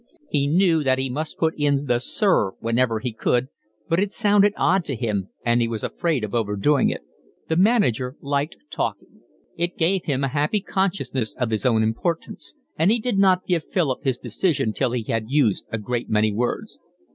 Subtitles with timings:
[0.31, 3.49] He knew that he must put in the sir whenever he could,
[3.87, 7.03] but it sounded odd to him, and he was afraid of overdoing it.
[7.49, 9.21] The manager liked talking.
[9.57, 13.69] It gave him a happy consciousness of his own importance, and he did not give
[13.71, 16.79] Philip his decision till he had used a great many words.